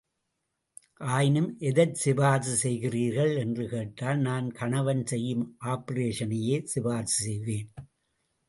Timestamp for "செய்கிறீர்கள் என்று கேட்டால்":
2.63-4.19